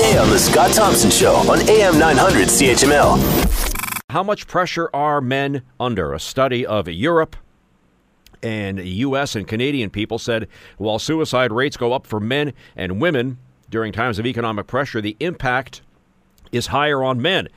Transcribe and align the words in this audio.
Weekday 0.00 0.18
on 0.18 0.30
The 0.30 0.38
Scott 0.38 0.70
Thompson 0.72 1.10
Show 1.10 1.34
on 1.50 1.60
AM 1.68 1.98
900 1.98 2.48
CHML. 2.48 4.00
How 4.08 4.22
much 4.22 4.46
pressure 4.46 4.88
are 4.94 5.20
men 5.20 5.60
under? 5.78 6.14
A 6.14 6.20
study 6.20 6.64
of 6.64 6.88
Europe 6.88 7.36
and 8.42 8.78
U.S. 8.78 9.36
and 9.36 9.46
Canadian 9.46 9.90
people 9.90 10.18
said 10.18 10.48
while 10.78 10.98
suicide 10.98 11.52
rates 11.52 11.76
go 11.76 11.92
up 11.92 12.06
for 12.06 12.18
men 12.18 12.54
and 12.76 12.98
women 12.98 13.36
during 13.68 13.92
times 13.92 14.18
of 14.18 14.24
economic 14.24 14.66
pressure, 14.66 15.02
the 15.02 15.18
impact 15.20 15.82
is 16.50 16.68
higher 16.68 17.04
on 17.04 17.20
men. 17.20 17.48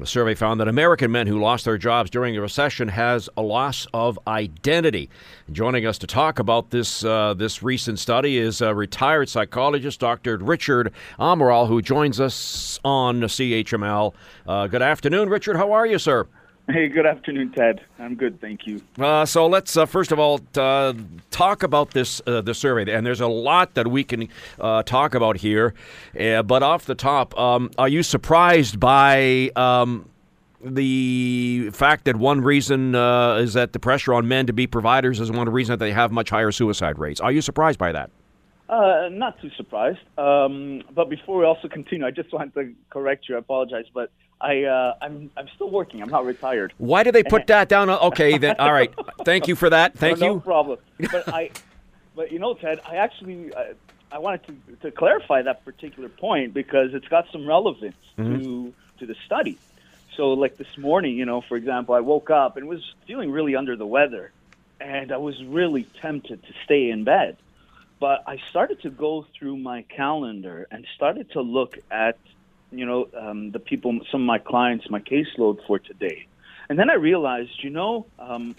A 0.00 0.06
survey 0.06 0.36
found 0.36 0.60
that 0.60 0.68
American 0.68 1.10
men 1.10 1.26
who 1.26 1.40
lost 1.40 1.64
their 1.64 1.76
jobs 1.76 2.08
during 2.08 2.32
the 2.32 2.40
recession 2.40 2.86
has 2.86 3.28
a 3.36 3.42
loss 3.42 3.84
of 3.92 4.16
identity. 4.28 5.10
Joining 5.50 5.86
us 5.86 5.98
to 5.98 6.06
talk 6.06 6.38
about 6.38 6.70
this 6.70 7.02
uh, 7.02 7.34
this 7.34 7.64
recent 7.64 7.98
study 7.98 8.38
is 8.38 8.60
a 8.60 8.72
retired 8.72 9.28
psychologist, 9.28 9.98
Dr. 9.98 10.36
Richard 10.36 10.92
Amaral, 11.18 11.66
who 11.66 11.82
joins 11.82 12.20
us 12.20 12.78
on 12.84 13.22
CHML. 13.22 14.14
Uh, 14.46 14.68
good 14.68 14.82
afternoon, 14.82 15.30
Richard. 15.30 15.56
How 15.56 15.72
are 15.72 15.84
you, 15.84 15.98
sir? 15.98 16.28
Hey, 16.70 16.88
good 16.88 17.06
afternoon, 17.06 17.50
Ted. 17.52 17.80
I'm 17.98 18.14
good, 18.14 18.42
thank 18.42 18.66
you. 18.66 18.82
Uh, 18.98 19.24
so 19.24 19.46
let's 19.46 19.74
uh, 19.74 19.86
first 19.86 20.12
of 20.12 20.18
all 20.18 20.38
uh, 20.54 20.92
talk 21.30 21.62
about 21.62 21.92
this 21.92 22.20
uh, 22.26 22.42
the 22.42 22.52
survey, 22.52 22.92
and 22.92 23.06
there's 23.06 23.22
a 23.22 23.26
lot 23.26 23.72
that 23.72 23.86
we 23.86 24.04
can 24.04 24.28
uh, 24.60 24.82
talk 24.82 25.14
about 25.14 25.38
here. 25.38 25.72
Uh, 26.18 26.42
but 26.42 26.62
off 26.62 26.84
the 26.84 26.94
top, 26.94 27.38
um, 27.38 27.70
are 27.78 27.88
you 27.88 28.02
surprised 28.02 28.78
by 28.78 29.50
um, 29.56 30.10
the 30.62 31.70
fact 31.72 32.04
that 32.04 32.16
one 32.16 32.42
reason 32.42 32.94
is 32.94 33.54
that 33.54 33.72
the 33.72 33.78
pressure 33.78 34.12
on 34.12 34.28
men 34.28 34.46
to 34.46 34.52
be 34.52 34.66
providers 34.66 35.20
is 35.20 35.30
one 35.30 35.48
reason 35.48 35.72
that 35.72 35.82
they 35.82 35.92
have 35.92 36.12
much 36.12 36.28
higher 36.28 36.52
suicide 36.52 36.98
rates? 36.98 37.18
Are 37.18 37.32
you 37.32 37.40
surprised 37.40 37.78
by 37.78 37.92
that? 37.92 38.10
Not 38.68 39.40
too 39.40 39.50
surprised. 39.56 39.98
Um, 40.16 40.82
but 40.94 41.08
before 41.08 41.38
we 41.38 41.44
also 41.44 41.68
continue, 41.68 42.06
I 42.06 42.10
just 42.10 42.32
want 42.32 42.54
to 42.54 42.74
correct 42.90 43.28
you. 43.28 43.36
I 43.36 43.38
apologize, 43.38 43.86
but 43.92 44.10
I 44.40 44.64
uh, 44.64 44.94
I'm 45.00 45.30
I'm 45.36 45.48
still 45.54 45.70
working. 45.70 46.02
I'm 46.02 46.10
not 46.10 46.24
retired. 46.24 46.72
Why 46.78 47.02
do 47.02 47.12
they 47.12 47.22
put 47.22 47.46
that 47.48 47.68
down? 47.68 47.90
Okay, 47.90 48.38
then 48.38 48.56
all 48.58 48.72
right. 48.72 48.92
Thank 49.24 49.48
you 49.48 49.56
for 49.56 49.70
that. 49.70 49.98
Thank 49.98 50.18
no, 50.20 50.26
you. 50.26 50.32
No 50.34 50.40
problem. 50.40 50.78
But 51.10 51.28
I, 51.34 51.50
but 52.14 52.30
you 52.30 52.38
know, 52.38 52.54
Ted, 52.54 52.80
I 52.86 52.96
actually 52.96 53.52
uh, 53.52 53.74
I 54.12 54.18
wanted 54.18 54.46
to, 54.46 54.76
to 54.82 54.90
clarify 54.90 55.42
that 55.42 55.64
particular 55.64 56.08
point 56.08 56.54
because 56.54 56.94
it's 56.94 57.08
got 57.08 57.26
some 57.32 57.46
relevance 57.46 57.96
mm-hmm. 58.16 58.38
to 58.38 58.74
to 59.00 59.06
the 59.06 59.16
study. 59.26 59.58
So, 60.16 60.32
like 60.32 60.56
this 60.56 60.76
morning, 60.76 61.16
you 61.16 61.24
know, 61.24 61.40
for 61.40 61.56
example, 61.56 61.94
I 61.94 62.00
woke 62.00 62.30
up 62.30 62.56
and 62.56 62.68
was 62.68 62.82
feeling 63.06 63.30
really 63.30 63.54
under 63.54 63.76
the 63.76 63.86
weather, 63.86 64.32
and 64.80 65.12
I 65.12 65.16
was 65.16 65.42
really 65.44 65.84
tempted 66.00 66.42
to 66.42 66.52
stay 66.64 66.90
in 66.90 67.04
bed. 67.04 67.36
But 68.00 68.22
I 68.26 68.36
started 68.50 68.80
to 68.82 68.90
go 68.90 69.26
through 69.38 69.56
my 69.56 69.84
calendar 69.94 70.66
and 70.70 70.86
started 70.94 71.30
to 71.32 71.40
look 71.40 71.74
at 71.90 72.18
you 72.70 72.84
know, 72.84 73.08
um, 73.18 73.50
the 73.52 73.58
people, 73.58 73.98
some 74.10 74.22
of 74.22 74.26
my 74.26 74.38
clients, 74.38 74.86
my 74.90 75.00
caseload 75.00 75.58
for 75.66 75.78
today. 75.78 76.26
And 76.68 76.78
then 76.78 76.90
I 76.90 76.94
realized, 76.94 77.62
you 77.62 77.70
know, 77.70 78.06
um, 78.18 78.56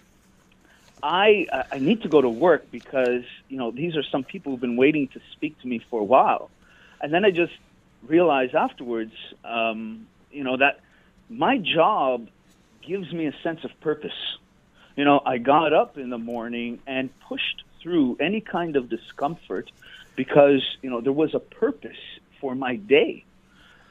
I 1.02 1.46
I 1.72 1.80
need 1.80 2.02
to 2.02 2.10
go 2.10 2.22
to 2.22 2.30
work 2.30 2.72
because 2.72 3.24
you 3.48 3.58
know 3.58 3.72
these 3.72 3.96
are 3.96 4.04
some 4.12 4.24
people 4.26 4.52
who've 4.52 4.60
been 4.60 4.76
waiting 4.76 5.08
to 5.14 5.20
speak 5.34 5.58
to 5.62 5.68
me 5.68 5.82
for 5.90 6.02
a 6.02 6.04
while, 6.04 6.52
and 7.02 7.14
then 7.14 7.24
I 7.24 7.30
just 7.30 7.54
realized 8.06 8.54
afterwards, 8.56 9.14
um, 9.46 10.08
you 10.30 10.44
know, 10.44 10.58
that 10.58 10.82
my 11.30 11.58
job 11.58 12.28
gives 12.86 13.14
me 13.14 13.28
a 13.28 13.34
sense 13.44 13.60
of 13.64 13.72
purpose. 13.80 14.12
You 14.98 15.06
know, 15.06 15.22
I 15.26 15.38
got 15.38 15.72
up 15.72 15.98
in 15.98 16.10
the 16.10 16.18
morning 16.18 16.80
and 16.86 17.12
pushed 17.30 17.64
through 17.82 18.18
any 18.20 18.42
kind 18.42 18.76
of 18.76 18.90
discomfort 18.90 19.72
because 20.16 20.62
you 20.82 20.90
know 20.90 21.02
there 21.02 21.14
was 21.14 21.34
a 21.34 21.40
purpose 21.40 21.92
for 22.40 22.56
my 22.56 22.76
day 22.76 23.26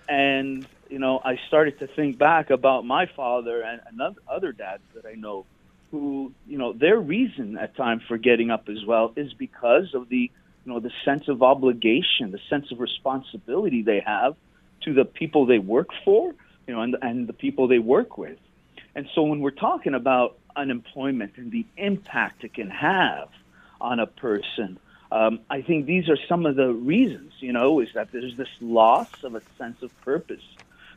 and 0.08 0.66
you 0.88 0.98
know, 0.98 1.20
I 1.22 1.38
started 1.48 1.78
to 1.80 1.86
think 1.86 2.18
back 2.18 2.50
about 2.50 2.84
my 2.84 3.06
father 3.14 3.62
and, 3.62 3.80
and 3.86 4.16
other 4.26 4.52
dads 4.52 4.82
that 4.94 5.04
I 5.06 5.14
know, 5.14 5.44
who 5.90 6.32
you 6.46 6.58
know, 6.58 6.72
their 6.72 6.98
reason 6.98 7.56
at 7.58 7.76
times 7.76 8.02
for 8.08 8.18
getting 8.18 8.50
up 8.50 8.68
as 8.68 8.84
well 8.86 9.12
is 9.16 9.32
because 9.34 9.94
of 9.94 10.08
the 10.08 10.30
you 10.64 10.72
know 10.72 10.80
the 10.80 10.90
sense 11.04 11.28
of 11.28 11.42
obligation, 11.42 12.30
the 12.30 12.40
sense 12.50 12.70
of 12.72 12.80
responsibility 12.80 13.82
they 13.82 14.00
have 14.04 14.34
to 14.82 14.94
the 14.94 15.04
people 15.04 15.46
they 15.46 15.58
work 15.58 15.88
for, 16.04 16.34
you 16.66 16.74
know, 16.74 16.80
and 16.82 16.96
and 17.02 17.26
the 17.26 17.32
people 17.32 17.68
they 17.68 17.78
work 17.78 18.18
with. 18.18 18.38
And 18.94 19.06
so 19.14 19.22
when 19.22 19.40
we're 19.40 19.50
talking 19.50 19.94
about 19.94 20.38
unemployment 20.56 21.36
and 21.36 21.52
the 21.52 21.66
impact 21.76 22.44
it 22.44 22.54
can 22.54 22.70
have 22.70 23.28
on 23.80 24.00
a 24.00 24.06
person, 24.06 24.78
um, 25.10 25.40
I 25.48 25.62
think 25.62 25.86
these 25.86 26.08
are 26.08 26.18
some 26.28 26.44
of 26.44 26.56
the 26.56 26.72
reasons, 26.72 27.32
you 27.40 27.52
know, 27.52 27.80
is 27.80 27.88
that 27.94 28.12
there's 28.12 28.36
this 28.36 28.48
loss 28.60 29.08
of 29.22 29.34
a 29.34 29.42
sense 29.56 29.82
of 29.82 29.98
purpose. 30.02 30.42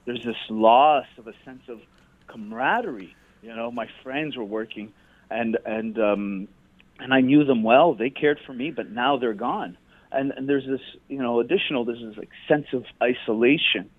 There's 0.05 0.23
this 0.23 0.35
loss 0.49 1.05
of 1.17 1.27
a 1.27 1.33
sense 1.45 1.63
of 1.69 1.79
camaraderie. 2.27 3.15
You 3.41 3.55
know, 3.55 3.71
my 3.71 3.87
friends 4.03 4.35
were 4.35 4.43
working, 4.43 4.91
and 5.29 5.57
and 5.65 5.97
um, 5.97 6.47
and 6.99 7.13
I 7.13 7.21
knew 7.21 7.43
them 7.45 7.63
well. 7.63 7.93
They 7.93 8.09
cared 8.09 8.39
for 8.45 8.53
me, 8.53 8.71
but 8.71 8.91
now 8.91 9.17
they're 9.17 9.33
gone. 9.33 9.77
And, 10.11 10.31
and 10.31 10.47
there's 10.47 10.65
this, 10.67 10.81
you 11.07 11.19
know, 11.19 11.39
additional. 11.39 11.85
There's 11.85 12.01
this 12.01 12.17
like 12.17 12.29
sense 12.47 12.67
of 12.73 12.83
isolation. 13.01 13.89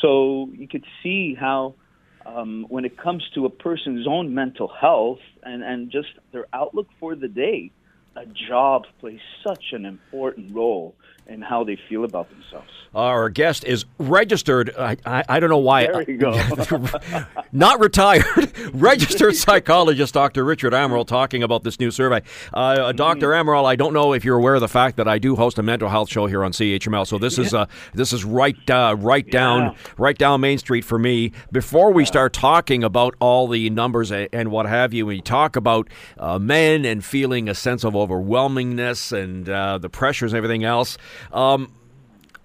So 0.00 0.48
you 0.54 0.66
could 0.66 0.84
see 1.02 1.34
how, 1.34 1.74
um, 2.24 2.66
when 2.68 2.84
it 2.84 2.96
comes 2.96 3.28
to 3.34 3.44
a 3.44 3.50
person's 3.50 4.06
own 4.06 4.34
mental 4.34 4.68
health 4.68 5.20
and 5.42 5.62
and 5.62 5.90
just 5.90 6.08
their 6.32 6.46
outlook 6.52 6.88
for 6.98 7.14
the 7.14 7.28
day, 7.28 7.70
a 8.18 8.26
job 8.48 8.84
plays 9.00 9.20
such 9.44 9.72
an 9.72 9.84
important 9.84 10.54
role 10.54 10.94
in 11.28 11.42
how 11.42 11.62
they 11.62 11.78
feel 11.88 12.04
about 12.04 12.30
themselves. 12.30 12.68
Our 12.94 13.28
guest 13.28 13.64
is 13.64 13.84
registered. 13.98 14.74
I, 14.78 14.96
I, 15.04 15.24
I 15.28 15.40
don't 15.40 15.50
know 15.50 15.58
why. 15.58 15.86
There 15.86 16.02
you 16.10 16.16
go. 16.16 16.32
not 17.52 17.80
retired. 17.80 18.24
registered 18.72 19.36
psychologist 19.36 20.14
Dr. 20.14 20.42
Richard 20.42 20.72
Amaral 20.72 21.06
talking 21.06 21.42
about 21.42 21.64
this 21.64 21.78
new 21.78 21.90
survey. 21.90 22.22
Uh, 22.52 22.76
mm-hmm. 22.76 22.96
Dr. 22.96 23.28
Amaral, 23.28 23.66
I 23.66 23.76
don't 23.76 23.92
know 23.92 24.14
if 24.14 24.24
you're 24.24 24.38
aware 24.38 24.54
of 24.54 24.62
the 24.62 24.68
fact 24.68 24.96
that 24.96 25.06
I 25.06 25.18
do 25.18 25.36
host 25.36 25.58
a 25.58 25.62
mental 25.62 25.90
health 25.90 26.08
show 26.08 26.26
here 26.26 26.42
on 26.42 26.52
CHML. 26.52 27.06
So 27.06 27.18
this 27.18 27.36
yeah. 27.36 27.44
is 27.44 27.54
uh, 27.54 27.66
this 27.92 28.12
is 28.14 28.24
right 28.24 28.70
uh, 28.70 28.96
right 28.98 29.30
down 29.30 29.62
yeah. 29.62 29.74
right 29.98 30.16
down 30.16 30.40
Main 30.40 30.56
Street 30.56 30.84
for 30.84 30.98
me. 30.98 31.32
Before 31.52 31.92
we 31.92 32.06
start 32.06 32.32
talking 32.32 32.82
about 32.82 33.14
all 33.20 33.48
the 33.48 33.68
numbers 33.68 34.10
and 34.10 34.50
what 34.50 34.66
have 34.66 34.94
you, 34.94 35.04
we 35.04 35.20
talk 35.20 35.56
about 35.56 35.88
uh, 36.16 36.38
men 36.38 36.86
and 36.86 37.04
feeling 37.04 37.50
a 37.50 37.54
sense 37.54 37.84
of 37.84 37.92
overwhelmingness 37.92 39.12
and 39.12 39.48
uh, 39.48 39.76
the 39.76 39.90
pressures 39.90 40.32
and 40.32 40.38
everything 40.38 40.64
else. 40.64 40.96
Um, 41.32 41.72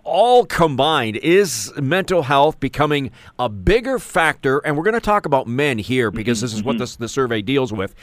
all 0.03 0.45
combined, 0.45 1.15
is 1.17 1.71
mental 1.81 2.23
health 2.23 2.59
becoming 2.59 3.11
a 3.39 3.47
bigger 3.47 3.99
factor? 3.99 4.59
And 4.59 4.75
we're 4.75 4.83
going 4.83 4.95
to 4.95 4.99
talk 4.99 5.25
about 5.25 5.47
men 5.47 5.77
here 5.77 6.11
because 6.11 6.41
this 6.41 6.53
is 6.53 6.61
what 6.61 6.77
this, 6.77 6.97
the 6.97 7.07
survey 7.07 7.41
deals 7.41 7.71
with. 7.71 7.95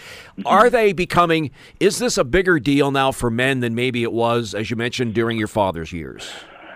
Are 0.46 0.70
they 0.70 0.92
becoming, 0.92 1.50
is 1.78 1.98
this 1.98 2.16
a 2.16 2.24
bigger 2.24 2.58
deal 2.58 2.90
now 2.90 3.12
for 3.12 3.30
men 3.30 3.60
than 3.60 3.74
maybe 3.74 4.02
it 4.02 4.12
was, 4.12 4.54
as 4.54 4.70
you 4.70 4.76
mentioned, 4.76 5.14
during 5.14 5.36
your 5.36 5.46
father's 5.46 5.92
years? 5.92 6.30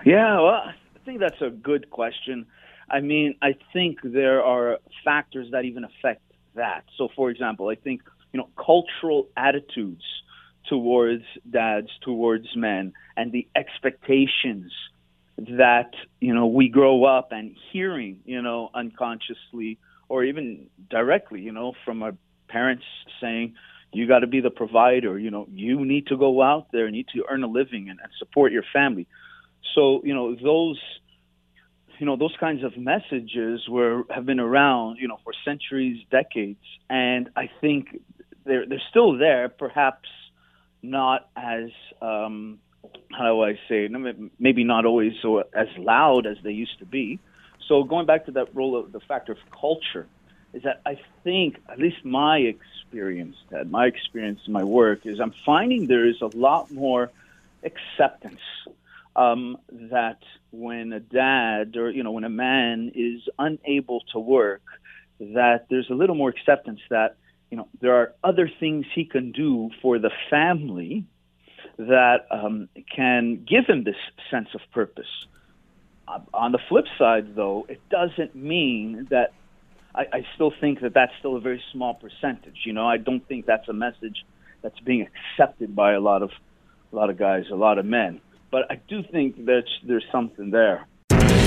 Yeah, 0.04 0.40
well, 0.40 0.62
I 0.66 0.74
think 1.06 1.20
that's 1.20 1.40
a 1.40 1.50
good 1.50 1.88
question. 1.88 2.44
I 2.90 3.00
mean, 3.00 3.34
I 3.40 3.56
think 3.72 4.00
there 4.02 4.44
are 4.44 4.78
factors 5.04 5.48
that 5.52 5.64
even 5.64 5.84
affect 5.84 6.20
that. 6.54 6.84
So, 6.98 7.08
for 7.16 7.30
example, 7.30 7.68
I 7.68 7.76
think, 7.76 8.02
you 8.32 8.38
know, 8.38 8.48
cultural 8.56 9.28
attitudes 9.38 10.04
towards 10.68 11.24
dads, 11.48 11.88
towards 12.02 12.46
men, 12.56 12.92
and 13.16 13.32
the 13.32 13.46
expectations 13.54 14.72
that 15.36 15.90
you 16.20 16.34
know 16.34 16.46
we 16.46 16.68
grow 16.68 17.04
up 17.04 17.32
and 17.32 17.56
hearing, 17.72 18.20
you 18.24 18.40
know, 18.40 18.70
unconsciously 18.74 19.78
or 20.08 20.24
even 20.24 20.66
directly, 20.90 21.40
you 21.40 21.52
know, 21.52 21.72
from 21.84 22.02
our 22.02 22.14
parents 22.48 22.84
saying, 23.20 23.54
"You 23.92 24.06
got 24.06 24.20
to 24.20 24.26
be 24.26 24.40
the 24.40 24.50
provider," 24.50 25.18
you 25.18 25.30
know, 25.30 25.46
you 25.52 25.84
need 25.84 26.06
to 26.08 26.16
go 26.16 26.42
out 26.42 26.70
there, 26.72 26.86
and 26.86 26.94
need 26.94 27.08
to 27.14 27.24
earn 27.28 27.42
a 27.42 27.48
living 27.48 27.90
and, 27.90 27.98
and 28.02 28.12
support 28.18 28.52
your 28.52 28.64
family. 28.72 29.06
So, 29.74 30.02
you 30.04 30.14
know, 30.14 30.34
those 30.34 30.80
you 31.98 32.06
know 32.06 32.16
those 32.16 32.34
kinds 32.38 32.64
of 32.64 32.76
messages 32.76 33.68
were 33.68 34.02
have 34.10 34.26
been 34.26 34.40
around 34.40 34.98
you 34.98 35.08
know 35.08 35.18
for 35.24 35.32
centuries 35.44 36.04
decades 36.10 36.58
and 36.90 37.30
i 37.36 37.48
think 37.60 38.00
they're 38.44 38.66
they're 38.66 38.82
still 38.90 39.16
there 39.16 39.48
perhaps 39.48 40.08
not 40.84 41.28
as 41.36 41.70
um, 42.02 42.58
how 43.10 43.24
do 43.24 43.42
I 43.42 43.58
say 43.68 43.88
maybe 44.38 44.64
not 44.64 44.84
always 44.84 45.12
so 45.22 45.38
as 45.38 45.68
loud 45.78 46.26
as 46.26 46.36
they 46.44 46.52
used 46.52 46.78
to 46.80 46.86
be. 46.86 47.18
So 47.68 47.82
going 47.82 48.06
back 48.06 48.26
to 48.26 48.32
that 48.32 48.54
role 48.54 48.76
of 48.76 48.92
the 48.92 49.00
factor 49.00 49.32
of 49.32 49.38
culture 49.58 50.06
is 50.52 50.62
that 50.64 50.82
I 50.84 51.00
think 51.24 51.56
at 51.68 51.78
least 51.78 52.04
my 52.04 52.38
experience, 52.38 53.36
Ted, 53.50 53.70
my 53.70 53.86
experience 53.86 54.40
in 54.46 54.52
my 54.52 54.64
work 54.64 55.06
is 55.06 55.20
I'm 55.20 55.34
finding 55.46 55.86
there 55.86 56.06
is 56.06 56.20
a 56.20 56.36
lot 56.36 56.70
more 56.70 57.10
acceptance 57.62 58.40
um, 59.16 59.56
that 59.70 60.18
when 60.50 60.92
a 60.92 61.00
dad 61.00 61.76
or 61.76 61.90
you 61.90 62.02
know 62.02 62.12
when 62.12 62.24
a 62.24 62.30
man 62.30 62.92
is 62.94 63.22
unable 63.38 64.00
to 64.12 64.18
work, 64.18 64.62
that 65.18 65.66
there's 65.70 65.88
a 65.90 65.94
little 65.94 66.16
more 66.16 66.28
acceptance 66.28 66.80
that 66.90 67.16
you 67.54 67.58
know, 67.58 67.68
there 67.80 67.94
are 67.94 68.12
other 68.24 68.50
things 68.58 68.84
he 68.96 69.04
can 69.04 69.30
do 69.30 69.70
for 69.80 70.00
the 70.00 70.10
family 70.28 71.04
that 71.78 72.26
um, 72.32 72.68
can 72.96 73.46
give 73.48 73.64
him 73.68 73.84
this 73.84 73.94
sense 74.28 74.48
of 74.54 74.60
purpose. 74.72 75.28
on 76.32 76.50
the 76.50 76.58
flip 76.68 76.86
side, 76.98 77.36
though, 77.36 77.64
it 77.68 77.80
doesn't 77.90 78.34
mean 78.34 79.06
that 79.10 79.34
I, 79.94 80.00
I 80.12 80.26
still 80.34 80.52
think 80.60 80.80
that 80.80 80.94
that's 80.94 81.12
still 81.20 81.36
a 81.36 81.40
very 81.40 81.62
small 81.70 81.94
percentage. 81.94 82.62
You 82.64 82.72
know, 82.72 82.88
I 82.88 82.96
don't 82.96 83.24
think 83.28 83.46
that's 83.46 83.68
a 83.68 83.72
message 83.72 84.24
that's 84.60 84.80
being 84.80 85.06
accepted 85.06 85.76
by 85.76 85.92
a 85.92 86.00
lot 86.00 86.22
of 86.22 86.30
a 86.92 86.96
lot 86.96 87.08
of 87.08 87.16
guys, 87.16 87.44
a 87.52 87.54
lot 87.54 87.78
of 87.78 87.86
men. 87.86 88.20
But 88.50 88.62
I 88.68 88.80
do 88.88 89.04
think 89.12 89.44
that 89.44 89.66
there's 89.86 90.06
something 90.10 90.50
there. 90.50 90.88